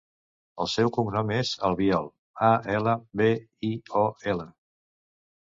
El 0.63 0.69
seu 0.75 0.87
cognom 0.95 1.33
és 1.35 1.51
Albiol: 1.69 2.09
a, 2.49 2.49
ela, 2.79 2.97
be, 3.23 3.29
i, 3.71 3.71
o, 4.03 4.09
ela. 4.35 4.51